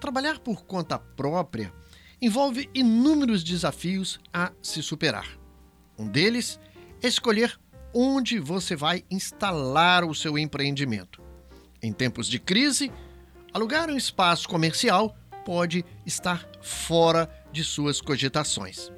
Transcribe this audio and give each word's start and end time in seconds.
Trabalhar 0.00 0.38
por 0.38 0.64
conta 0.64 0.98
própria 0.98 1.72
envolve 2.20 2.68
inúmeros 2.74 3.42
desafios 3.42 4.18
a 4.32 4.52
se 4.62 4.82
superar. 4.82 5.26
Um 5.98 6.06
deles 6.06 6.60
é 7.02 7.08
escolher 7.08 7.58
onde 7.94 8.38
você 8.38 8.76
vai 8.76 9.04
instalar 9.10 10.04
o 10.04 10.14
seu 10.14 10.38
empreendimento. 10.38 11.22
Em 11.82 11.92
tempos 11.92 12.26
de 12.28 12.38
crise, 12.38 12.92
alugar 13.52 13.88
um 13.88 13.96
espaço 13.96 14.48
comercial 14.48 15.16
pode 15.44 15.84
estar 16.04 16.46
fora 16.60 17.30
de 17.52 17.64
suas 17.64 18.00
cogitações. 18.00 18.90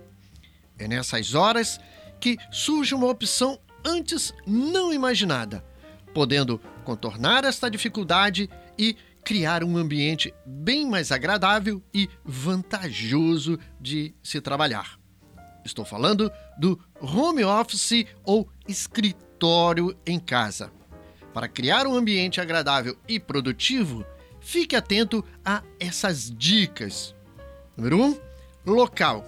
É 0.79 0.89
nessas 0.89 1.35
horas 1.35 1.79
que 2.19 2.37
surge 2.51 2.95
uma 2.95 3.07
opção 3.07 3.61
antes 3.85 4.35
não 4.47 4.93
imaginada, 4.93 5.65
podendo 6.13 6.61
contornar 6.85 7.45
esta 7.45 7.71
dificuldade 7.71 8.49
e 8.77 8.97
criar 9.29 9.63
um 9.63 9.77
ambiente 9.77 10.33
bem 10.47 10.89
mais 10.89 11.13
agradável 11.13 11.83
e 11.93 12.09
vantajoso 12.25 13.59
de 13.79 14.15
se 14.23 14.41
trabalhar. 14.41 14.99
Estou 15.63 15.85
falando 15.85 16.33
do 16.59 16.81
home 16.99 17.45
office 17.45 18.07
ou 18.25 18.49
escritório 18.67 19.95
em 20.07 20.19
casa. 20.19 20.73
Para 21.35 21.47
criar 21.47 21.87
um 21.87 21.95
ambiente 21.95 22.41
agradável 22.41 22.97
e 23.07 23.21
produtivo, 23.21 24.03
fique 24.41 24.75
atento 24.75 25.23
a 25.45 25.63
essas 25.79 26.35
dicas. 26.35 27.15
Número 27.77 27.99
1. 27.99 28.05
Um, 28.67 28.73
local. 28.73 29.27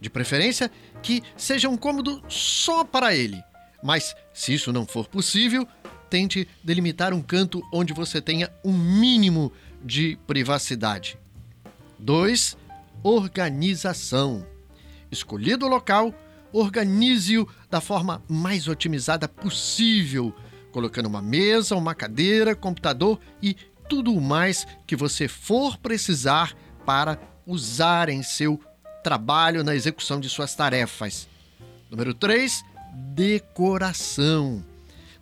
De 0.00 0.08
preferência, 0.08 0.70
que 1.02 1.24
seja 1.36 1.68
um 1.68 1.76
cômodo 1.76 2.22
só 2.28 2.84
para 2.84 3.16
ele. 3.16 3.42
Mas, 3.82 4.14
se 4.32 4.54
isso 4.54 4.72
não 4.72 4.86
for 4.86 5.08
possível, 5.08 5.66
tente 6.08 6.48
delimitar 6.62 7.12
um 7.12 7.22
canto 7.22 7.62
onde 7.72 7.92
você 7.92 8.20
tenha 8.20 8.50
um 8.64 8.72
mínimo 8.72 9.52
de 9.84 10.18
privacidade. 10.26 11.18
2. 11.98 12.56
Organização. 13.02 14.46
Escolhido 15.10 15.66
o 15.66 15.68
local, 15.68 16.14
organize-o 16.52 17.48
da 17.70 17.80
forma 17.80 18.22
mais 18.28 18.68
otimizada 18.68 19.28
possível, 19.28 20.34
colocando 20.72 21.06
uma 21.06 21.22
mesa, 21.22 21.76
uma 21.76 21.94
cadeira, 21.94 22.54
computador 22.54 23.18
e 23.42 23.56
tudo 23.88 24.12
o 24.12 24.20
mais 24.20 24.66
que 24.86 24.94
você 24.94 25.26
for 25.26 25.78
precisar 25.78 26.54
para 26.84 27.18
usar 27.46 28.08
em 28.08 28.22
seu 28.22 28.60
trabalho 29.02 29.64
na 29.64 29.74
execução 29.74 30.20
de 30.20 30.28
suas 30.28 30.54
tarefas. 30.54 31.28
Número 31.90 32.12
3, 32.12 32.62
decoração. 33.14 34.62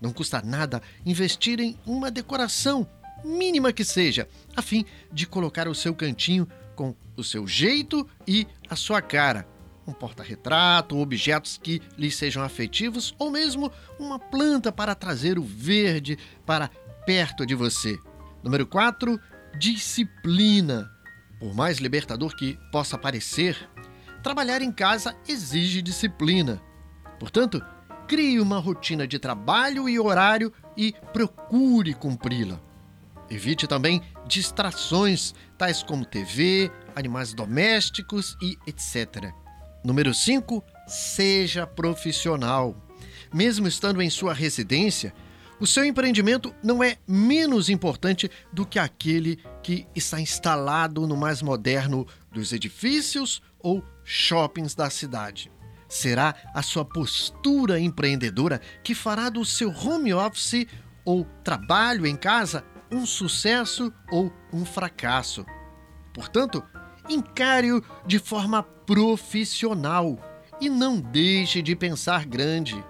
Não 0.01 0.13
custa 0.13 0.43
nada 0.43 0.83
investir 1.05 1.61
em 1.61 1.79
uma 1.87 2.11
decoração, 2.11 2.87
mínima 3.25 3.73
que 3.73 3.85
seja, 3.85 4.29
a 4.55 4.63
fim 4.63 4.85
de 5.13 5.27
colocar 5.27 5.69
o 5.69 5.75
seu 5.75 5.95
cantinho 5.95 6.47
com 6.75 6.95
o 7.17 7.25
seu 7.25 7.47
jeito 7.47 8.07
e 8.27 8.47
a 8.69 8.77
sua 8.77 9.01
cara. 9.01 9.49
Um 9.87 9.93
porta-retrato, 9.93 10.99
objetos 10.99 11.59
que 11.63 11.81
lhe 11.97 12.11
sejam 12.11 12.43
afetivos 12.43 13.15
ou 13.19 13.31
mesmo 13.31 13.71
uma 13.99 14.19
planta 14.19 14.73
para 14.73 14.95
trazer 14.95 15.39
o 15.39 15.43
verde 15.43 16.19
para 16.45 16.69
perto 17.07 17.47
de 17.47 17.55
você. 17.55 17.97
Número 18.43 18.67
4, 18.67 19.19
disciplina. 19.59 20.91
Por 21.39 21.55
mais 21.55 21.79
libertador 21.79 22.35
que 22.35 22.59
possa 22.73 22.99
parecer, 22.99 23.57
trabalhar 24.23 24.61
em 24.61 24.73
casa 24.73 25.17
exige 25.29 25.81
disciplina. 25.81 26.61
Portanto, 27.19 27.63
Crie 28.07 28.39
uma 28.39 28.59
rotina 28.61 29.07
de 29.07 29.19
trabalho 29.19 29.89
e 29.89 29.99
horário 29.99 30.53
e 30.77 30.95
procure 31.13 31.93
cumpri-la. 31.93 32.61
Evite 33.29 33.67
também 33.67 34.01
distrações, 34.27 35.35
tais 35.59 35.83
como 35.83 36.05
TV, 36.05 36.71
animais 36.95 37.35
domésticos 37.35 38.37
e 38.41 38.57
etc. 38.65 39.33
Número 39.85 40.15
5. 40.15 40.63
Seja 40.87 41.67
profissional. 41.67 42.77
Mesmo 43.35 43.67
estando 43.67 44.01
em 44.01 44.09
sua 44.09 44.33
residência, 44.33 45.13
o 45.59 45.67
seu 45.67 45.85
empreendimento 45.85 46.55
não 46.63 46.85
é 46.85 46.99
menos 47.09 47.69
importante 47.69 48.31
do 48.53 48.65
que 48.65 48.79
aquele 48.79 49.41
que 49.65 49.85
está 49.97 50.21
instalado 50.21 51.09
no 51.09 51.17
mais 51.17 51.43
moderno 51.43 52.07
dos 52.31 52.53
edifícios 52.53 53.43
ou 53.59 53.83
shoppings 54.05 54.77
da 54.77 54.89
cidade. 54.91 55.51
Será 55.89 56.35
a 56.55 56.63
sua 56.63 56.85
postura 56.85 57.79
empreendedora 57.79 58.61
que 58.83 58.95
fará 58.95 59.29
do 59.29 59.45
seu 59.45 59.71
home 59.71 60.13
office 60.13 60.67
ou 61.05 61.25
trabalho 61.45 62.07
em 62.07 62.17
casa 62.17 62.65
um 62.91 63.07
sucesso 63.07 63.93
ou 64.11 64.33
um 64.53 64.65
fracasso. 64.65 65.45
Portanto, 66.13 66.63
encare-o 67.09 67.83
de 68.07 68.19
forma 68.19 68.63
profissional 68.63 70.19
e 70.61 70.69
não 70.69 71.01
deixe 71.01 71.61
de 71.63 71.77
pensar 71.77 72.25
grande. 72.25 72.83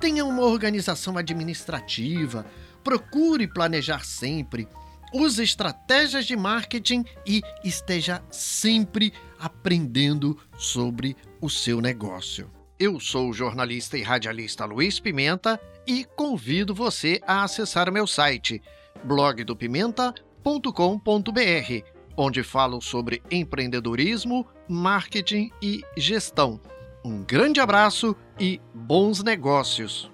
Tenha 0.00 0.24
uma 0.24 0.42
organização 0.42 1.16
administrativa, 1.16 2.46
procure 2.84 3.46
planejar 3.46 4.04
sempre, 4.04 4.68
use 5.12 5.42
estratégias 5.42 6.26
de 6.26 6.36
marketing 6.36 7.04
e 7.26 7.42
esteja 7.64 8.22
sempre 8.30 9.12
aprendendo 9.38 10.38
sobre 10.56 11.16
o 11.40 11.48
seu 11.48 11.80
negócio. 11.80 12.50
Eu 12.78 13.00
sou 13.00 13.30
o 13.30 13.32
jornalista 13.32 13.98
e 13.98 14.02
radialista 14.02 14.64
Luiz 14.64 15.00
Pimenta 15.00 15.60
e 15.86 16.04
convido 16.04 16.74
você 16.74 17.20
a 17.26 17.42
acessar 17.42 17.90
meu 17.90 18.06
site 18.06 18.62
blogdopimenta.com.br, 19.02 21.84
onde 22.16 22.42
falo 22.42 22.80
sobre 22.80 23.22
empreendedorismo, 23.30 24.46
marketing 24.68 25.50
e 25.62 25.82
gestão. 25.96 26.60
Um 27.04 27.22
grande 27.22 27.60
abraço 27.60 28.14
e 28.38 28.60
bons 28.74 29.22
negócios! 29.22 30.10